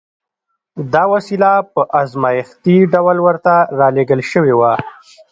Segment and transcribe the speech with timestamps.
[0.93, 4.71] دا وسیله په ازمایښتي ډول ورته را لېږل شوې وه